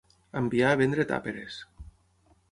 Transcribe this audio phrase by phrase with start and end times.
[0.39, 1.59] Enviar a vendre tàperes.